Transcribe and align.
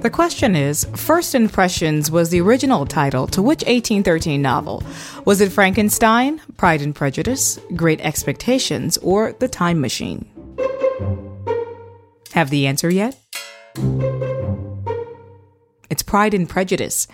The 0.00 0.10
question 0.10 0.56
is 0.56 0.86
First 0.96 1.34
Impressions 1.34 2.10
was 2.10 2.30
the 2.30 2.40
original 2.40 2.86
title 2.86 3.26
to 3.28 3.42
which 3.42 3.60
1813 3.64 4.40
novel? 4.40 4.82
Was 5.26 5.42
it 5.42 5.52
Frankenstein, 5.52 6.40
Pride 6.56 6.80
and 6.80 6.94
Prejudice, 6.94 7.60
Great 7.76 8.00
Expectations, 8.00 8.96
or 8.98 9.32
The 9.32 9.48
Time 9.48 9.78
Machine? 9.80 10.26
Have 12.32 12.48
the 12.48 12.66
answer 12.66 12.88
yet? 12.88 13.18
Pride 16.10 16.34
and 16.34 16.48
Prejudice. 16.48 17.06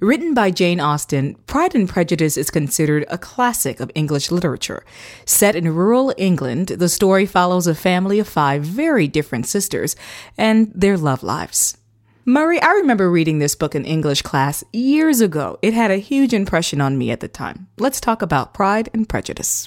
Written 0.00 0.32
by 0.32 0.52
Jane 0.52 0.78
Austen, 0.78 1.34
Pride 1.48 1.74
and 1.74 1.88
Prejudice 1.88 2.36
is 2.36 2.52
considered 2.52 3.04
a 3.10 3.18
classic 3.18 3.80
of 3.80 3.90
English 3.96 4.30
literature. 4.30 4.84
Set 5.26 5.56
in 5.56 5.74
rural 5.74 6.14
England, 6.16 6.68
the 6.68 6.88
story 6.88 7.26
follows 7.26 7.66
a 7.66 7.74
family 7.74 8.20
of 8.20 8.28
five 8.28 8.62
very 8.62 9.08
different 9.08 9.48
sisters 9.48 9.96
and 10.38 10.70
their 10.72 10.96
love 10.96 11.24
lives. 11.24 11.78
Murray, 12.24 12.62
I 12.62 12.70
remember 12.74 13.10
reading 13.10 13.40
this 13.40 13.56
book 13.56 13.74
in 13.74 13.84
English 13.84 14.22
class 14.22 14.62
years 14.72 15.20
ago. 15.20 15.58
It 15.60 15.74
had 15.74 15.90
a 15.90 15.96
huge 15.96 16.32
impression 16.32 16.80
on 16.80 16.96
me 16.96 17.10
at 17.10 17.18
the 17.18 17.26
time. 17.26 17.66
Let's 17.76 18.00
talk 18.00 18.22
about 18.22 18.54
Pride 18.54 18.88
and 18.94 19.08
Prejudice. 19.08 19.66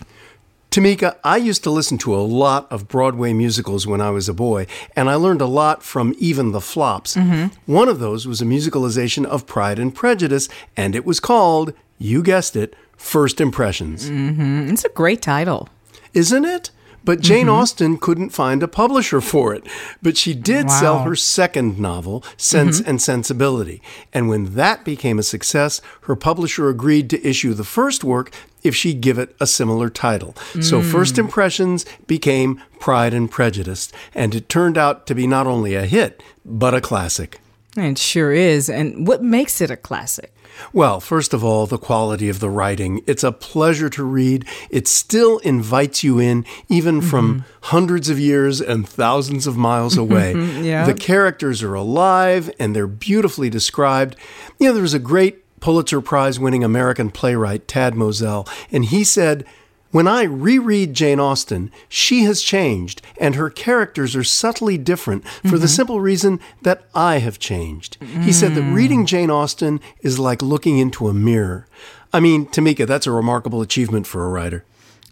Tamika, 0.72 1.16
I 1.24 1.38
used 1.38 1.64
to 1.64 1.72
listen 1.72 1.98
to 2.00 2.16
a 2.16 2.18
lot 2.22 2.72
of 2.72 2.88
Broadway 2.88 3.34
musicals 3.34 3.88
when 3.88 4.02
I 4.02 4.10
was 4.10 4.30
a 4.30 4.34
boy, 4.34 4.68
and 4.96 5.10
I 5.10 5.16
learned 5.16 5.42
a 5.42 5.46
lot 5.46 5.82
from 5.82 6.14
even 6.18 6.52
the 6.52 6.62
flops. 6.62 7.16
Mm-hmm. 7.16 7.72
One 7.72 7.88
of 7.90 8.00
those 8.00 8.28
was 8.28 8.42
a 8.42 8.46
musicalization 8.46 9.26
of 9.26 9.48
Pride 9.48 9.80
and 9.80 9.96
Prejudice, 9.96 10.50
and 10.76 10.96
it 10.96 11.06
was 11.06 11.20
called, 11.20 11.74
you 11.98 12.22
guessed 12.22 12.56
it, 12.56 12.76
First 12.98 13.40
Impressions. 13.40 14.10
Mm-hmm. 14.10 14.70
It's 14.70 14.86
a 14.86 14.90
great 14.90 15.22
title. 15.22 15.70
Isn't 16.14 16.46
it? 16.46 16.72
But 17.08 17.22
Jane 17.22 17.46
mm-hmm. 17.46 17.56
Austen 17.56 17.98
couldn't 17.98 18.32
find 18.32 18.62
a 18.62 18.68
publisher 18.68 19.22
for 19.22 19.56
it. 19.56 19.66
But 20.04 20.18
she 20.18 20.34
did 20.34 20.68
wow. 20.68 20.80
sell 20.82 21.00
her 21.04 21.16
second 21.16 21.80
novel, 21.80 22.22
Sense 22.36 22.82
mm-hmm. 22.82 22.90
and 22.90 23.02
Sensibility. 23.02 23.82
And 24.12 24.28
when 24.28 24.56
that 24.56 24.84
became 24.84 25.18
a 25.18 25.24
success, 25.24 25.80
her 26.02 26.18
publisher 26.18 26.68
agreed 26.68 27.10
to 27.12 27.26
issue 27.26 27.54
the 27.54 27.64
first 27.64 28.04
work 28.04 28.34
if 28.62 28.76
she'd 28.76 29.00
give 29.00 29.18
it 29.18 29.34
a 29.40 29.48
similar 29.48 29.90
title. 29.90 30.34
Mm. 30.52 30.66
So 30.66 30.82
First 30.82 31.18
Impressions 31.18 31.86
became 32.08 32.62
Pride 32.82 33.14
and 33.14 33.32
Prejudice. 33.32 33.90
And 34.14 34.36
it 34.36 34.50
turned 34.50 34.78
out 34.78 35.08
to 35.08 35.16
be 35.16 35.28
not 35.28 35.48
only 35.48 35.76
a 35.76 35.86
hit, 35.86 36.22
but 36.44 36.74
a 36.74 36.82
classic. 36.82 37.40
It 37.78 37.98
sure 37.98 38.32
is. 38.32 38.70
And 38.70 39.08
what 39.08 39.24
makes 39.24 39.62
it 39.62 39.70
a 39.70 39.78
classic? 39.78 40.34
Well, 40.74 41.00
first 41.00 41.34
of 41.34 41.44
all, 41.44 41.68
the 41.68 41.78
quality 41.78 42.30
of 42.30 42.40
the 42.40 42.50
writing. 42.50 43.04
It's 43.06 43.24
a 43.24 43.32
pleasure 43.32 43.90
to 43.92 44.04
read. 44.04 44.46
It 44.70 44.88
still 44.88 45.38
invites 45.40 46.04
you 46.04 46.20
in, 46.20 46.46
even 46.68 47.02
from 47.02 47.42
mm-hmm. 47.42 47.50
hundreds 47.62 48.10
of 48.10 48.20
years 48.20 48.60
and 48.60 48.88
thousands 48.88 49.46
of 49.46 49.56
miles 49.56 49.98
away. 49.98 50.34
yeah. 50.62 50.86
The 50.86 50.94
characters 50.94 51.62
are 51.62 51.76
alive 51.76 52.50
and 52.60 52.76
they're 52.76 52.88
beautifully 52.88 53.50
described. 53.50 54.16
You 54.60 54.68
know, 54.68 54.74
there 54.74 54.82
was 54.82 54.94
a 54.94 55.00
great 55.00 55.44
Pulitzer 55.60 56.02
Prize 56.02 56.40
winning 56.40 56.64
American 56.64 57.10
playwright, 57.10 57.68
Tad 57.68 57.96
Mosel, 57.96 58.48
and 58.72 58.86
he 58.86 59.04
said, 59.04 59.46
when 59.92 60.08
I 60.08 60.24
reread 60.24 60.94
Jane 60.94 61.20
Austen, 61.20 61.72
she 61.88 62.24
has 62.24 62.42
changed, 62.42 63.02
and 63.20 63.36
her 63.36 63.50
characters 63.50 64.16
are 64.16 64.24
subtly 64.24 64.78
different 64.78 65.28
for 65.28 65.48
mm-hmm. 65.48 65.58
the 65.58 65.68
simple 65.68 66.02
reason 66.02 66.40
that 66.62 66.84
I 66.94 67.20
have 67.20 67.40
changed. 67.40 68.00
Mm. 68.00 68.24
He 68.24 68.34
said 68.34 68.56
that 68.56 68.64
reading 68.64 69.04
mm. 69.04 69.08
Jane 69.08 69.32
Austen 69.32 69.80
is 70.02 70.20
like 70.20 70.42
looking 70.42 70.78
into 70.78 71.08
a 71.08 71.14
mirror. 71.14 71.68
I 72.12 72.20
mean, 72.20 72.48
Tamika, 72.48 72.86
that's 72.86 73.08
a 73.08 73.12
remarkable 73.12 73.62
achievement 73.62 74.08
for 74.08 74.26
a 74.26 74.30
writer. 74.30 74.66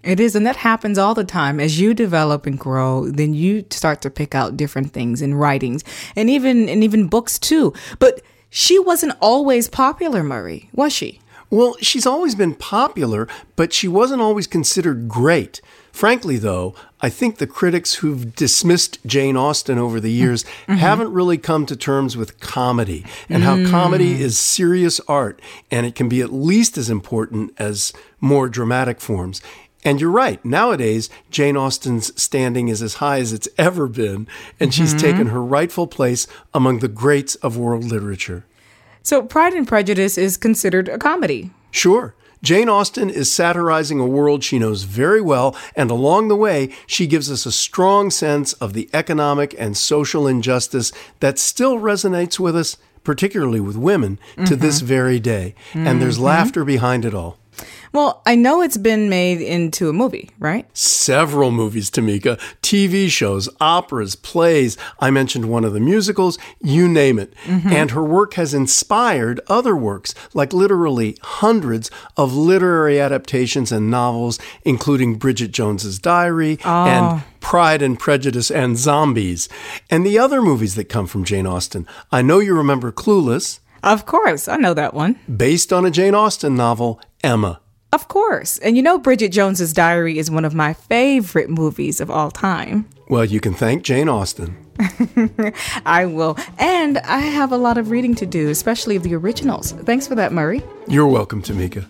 It 0.04 0.20
is, 0.20 0.36
and 0.36 0.46
that 0.46 0.58
happens 0.58 1.00
all 1.00 1.16
the 1.16 1.24
time. 1.24 1.60
As 1.60 1.80
you 1.80 1.96
develop 1.96 2.46
and 2.46 2.60
grow, 2.60 3.10
then 3.10 3.34
you 3.34 3.66
start 3.72 4.02
to 4.02 4.12
pick 4.12 4.36
out 4.36 4.56
different 4.56 4.92
things 4.92 5.22
in 5.22 5.34
writings 5.34 5.84
and 6.16 6.30
even 6.30 6.70
and 6.70 6.84
even 6.84 7.08
books 7.08 7.40
too. 7.40 7.74
But 7.98 8.22
she 8.52 8.78
wasn't 8.78 9.18
always 9.20 9.68
popular, 9.68 10.24
Murray, 10.24 10.70
was 10.74 10.94
she? 10.94 11.20
Well, 11.50 11.76
she's 11.80 12.06
always 12.06 12.36
been 12.36 12.56
popular, 12.56 13.28
but 13.56 13.72
she 13.72 13.88
wasn't 13.88 14.22
always 14.22 14.48
considered 14.48 15.08
great. 15.08 15.62
Frankly, 15.92 16.38
though, 16.38 16.76
I 17.00 17.10
think 17.10 17.38
the 17.38 17.48
critics 17.48 17.96
who've 17.96 18.36
dismissed 18.36 18.98
Jane 19.06 19.38
Austen 19.38 19.78
over 19.78 20.02
the 20.02 20.12
years 20.12 20.44
mm-hmm. 20.44 20.74
haven't 20.74 21.14
really 21.14 21.38
come 21.38 21.66
to 21.68 21.76
terms 21.76 22.18
with 22.18 22.42
comedy 22.42 23.06
and 23.30 23.44
mm. 23.44 23.46
how 23.46 23.72
comedy 23.72 24.22
is 24.22 24.38
serious 24.38 25.00
art 25.08 25.42
and 25.72 25.86
it 25.86 25.96
can 25.96 26.10
be 26.10 26.20
at 26.20 26.34
least 26.34 26.78
as 26.78 26.90
important 26.90 27.54
as 27.58 27.94
more 28.20 28.50
dramatic 28.50 29.00
forms. 29.00 29.42
And 29.86 30.02
you're 30.02 30.10
right. 30.10 30.44
Nowadays, 30.44 31.10
Jane 31.30 31.56
Austen's 31.56 32.12
standing 32.22 32.68
is 32.68 32.82
as 32.82 32.96
high 32.96 33.20
as 33.20 33.32
it's 33.32 33.48
ever 33.58 33.88
been, 33.88 34.28
and 34.60 34.72
mm-hmm. 34.72 34.84
she's 34.84 35.00
taken 35.00 35.28
her 35.28 35.44
rightful 35.44 35.86
place 35.86 36.26
among 36.56 36.80
the 36.80 36.88
greats 36.88 37.36
of 37.36 37.56
world 37.56 37.84
literature. 37.84 38.46
So, 39.06 39.22
Pride 39.22 39.54
and 39.54 39.68
Prejudice 39.68 40.18
is 40.18 40.36
considered 40.36 40.90
a 40.90 40.98
comedy. 40.98 41.52
Sure. 41.70 42.16
Jane 42.42 42.68
Austen 42.68 43.12
is 43.12 43.32
satirizing 43.32 44.00
a 44.00 44.06
world 44.08 44.44
she 44.44 44.58
knows 44.58 44.82
very 44.82 45.22
well, 45.22 45.56
and 45.76 45.92
along 45.92 46.28
the 46.28 46.36
way, 46.36 46.74
she 46.88 47.06
gives 47.06 47.30
us 47.30 47.46
a 47.46 47.52
strong 47.52 48.10
sense 48.10 48.54
of 48.54 48.74
the 48.74 48.90
economic 48.94 49.54
and 49.60 49.78
social 49.78 50.26
injustice 50.26 50.92
that 51.20 51.38
still 51.38 51.78
resonates 51.78 52.40
with 52.40 52.56
us, 52.56 52.78
particularly 53.04 53.60
with 53.60 53.78
women, 53.78 54.18
mm-hmm. 54.32 54.46
to 54.46 54.56
this 54.56 54.82
very 54.82 55.20
day. 55.20 55.54
Mm-hmm. 55.74 55.86
And 55.86 56.02
there's 56.02 56.16
mm-hmm. 56.16 56.26
laughter 56.26 56.66
behind 56.66 57.06
it 57.06 57.14
all. 57.14 57.38
Well, 57.96 58.22
I 58.26 58.36
know 58.36 58.62
it's 58.62 58.76
been 58.76 59.08
made 59.08 59.40
into 59.40 59.88
a 59.88 59.94
movie, 59.94 60.30
right? 60.38 60.68
Several 60.78 61.50
movies, 61.50 61.90
Tamika. 61.90 62.38
TV 62.62 63.10
shows, 63.10 63.48
operas, 63.62 64.18
plays. 64.18 64.78
I 65.00 65.12
mentioned 65.12 65.46
one 65.46 65.64
of 65.64 65.72
the 65.72 65.80
musicals, 65.80 66.38
you 66.62 66.90
name 66.90 67.18
it. 67.20 67.34
Mm-hmm. 67.46 67.70
And 67.70 67.92
her 67.92 68.04
work 68.04 68.34
has 68.34 68.54
inspired 68.54 69.40
other 69.48 69.78
works, 69.78 70.14
like 70.34 70.52
literally 70.52 71.18
hundreds 71.22 71.90
of 72.18 72.36
literary 72.36 73.00
adaptations 73.00 73.72
and 73.72 73.90
novels, 73.90 74.40
including 74.66 75.16
Bridget 75.16 75.54
Jones's 75.54 75.98
Diary 75.98 76.60
oh. 76.66 76.86
and 76.86 77.24
Pride 77.40 77.82
and 77.82 77.98
Prejudice 77.98 78.52
and 78.52 78.78
Zombies, 78.78 79.48
and 79.90 80.06
the 80.06 80.20
other 80.20 80.42
movies 80.42 80.76
that 80.76 80.90
come 80.90 81.08
from 81.08 81.24
Jane 81.24 81.48
Austen. 81.48 81.88
I 82.12 82.22
know 82.22 82.40
you 82.40 82.58
remember 82.58 82.92
Clueless. 82.92 83.60
Of 83.84 84.06
course, 84.06 84.50
I 84.50 84.58
know 84.58 84.74
that 84.74 84.94
one. 84.94 85.18
Based 85.34 85.72
on 85.72 85.86
a 85.86 85.92
Jane 85.92 86.14
Austen 86.14 86.56
novel, 86.56 87.00
Emma. 87.24 87.62
Of 87.96 88.10
course. 88.10 88.58
And 88.58 88.76
you 88.76 88.84
know, 88.84 88.98
Bridget 88.98 89.32
Jones's 89.32 89.72
Diary 89.72 90.18
is 90.18 90.30
one 90.30 90.44
of 90.44 90.54
my 90.54 90.74
favorite 90.74 91.50
movies 91.50 92.02
of 92.02 92.12
all 92.12 92.30
time. 92.30 92.90
Well, 93.08 93.24
you 93.24 93.40
can 93.40 93.54
thank 93.54 93.84
Jane 93.84 94.10
Austen. 94.10 94.58
I 95.86 96.06
will. 96.06 96.38
And 96.60 96.98
I 96.98 97.20
have 97.20 97.54
a 97.54 97.58
lot 97.58 97.78
of 97.78 97.92
reading 97.92 98.14
to 98.16 98.26
do, 98.26 98.50
especially 98.50 98.98
of 98.98 99.04
the 99.04 99.16
originals. 99.16 99.72
Thanks 99.72 100.08
for 100.08 100.16
that, 100.16 100.34
Murray. 100.34 100.62
You're 100.90 101.08
welcome, 101.08 101.42
Tamika. 101.42 101.86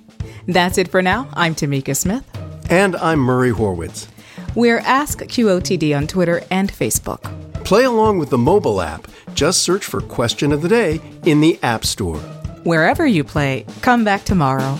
That's 0.47 0.77
it 0.77 0.89
for 0.89 1.01
now. 1.01 1.27
I'm 1.33 1.55
Tamika 1.55 1.97
Smith. 1.97 2.23
And 2.69 2.95
I'm 2.97 3.17
Murray 3.17 3.49
Horwitz. 3.49 4.07
We're 4.53 4.81
Ask 4.81 5.21
QOTD 5.21 5.97
on 5.97 6.05
Twitter 6.05 6.43
and 6.51 6.71
Facebook. 6.71 7.23
Play 7.65 7.85
along 7.85 8.19
with 8.19 8.29
the 8.29 8.37
mobile 8.37 8.79
app. 8.79 9.07
Just 9.33 9.63
search 9.63 9.83
for 9.83 10.01
Question 10.01 10.51
of 10.51 10.61
the 10.61 10.69
Day 10.69 11.01
in 11.23 11.41
the 11.41 11.57
App 11.63 11.83
Store. 11.83 12.19
Wherever 12.63 13.07
you 13.07 13.23
play, 13.23 13.65
come 13.81 14.03
back 14.03 14.23
tomorrow. 14.23 14.79